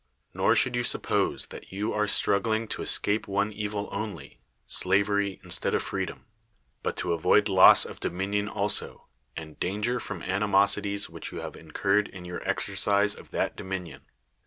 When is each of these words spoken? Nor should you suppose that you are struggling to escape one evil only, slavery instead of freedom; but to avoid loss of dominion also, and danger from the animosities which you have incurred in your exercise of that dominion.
Nor 0.33 0.55
should 0.55 0.75
you 0.75 0.83
suppose 0.83 1.45
that 1.49 1.71
you 1.71 1.93
are 1.93 2.07
struggling 2.07 2.67
to 2.69 2.81
escape 2.81 3.27
one 3.27 3.53
evil 3.53 3.87
only, 3.91 4.39
slavery 4.65 5.39
instead 5.43 5.75
of 5.75 5.83
freedom; 5.83 6.25
but 6.81 6.97
to 6.97 7.13
avoid 7.13 7.47
loss 7.47 7.85
of 7.85 7.99
dominion 7.99 8.49
also, 8.49 9.07
and 9.37 9.59
danger 9.59 9.99
from 9.99 10.17
the 10.21 10.25
animosities 10.31 11.07
which 11.07 11.31
you 11.31 11.41
have 11.41 11.55
incurred 11.55 12.07
in 12.07 12.25
your 12.25 12.41
exercise 12.49 13.13
of 13.13 13.29
that 13.29 13.55
dominion. 13.55 14.01